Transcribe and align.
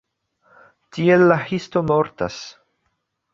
Tiel 0.97 1.25
la 1.33 1.37
histo 1.51 1.85
mortas. 1.91 2.41